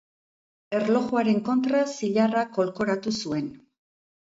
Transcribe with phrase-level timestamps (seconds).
[0.79, 3.55] Erlojuaren kontra zilarra kolkoratu zuen.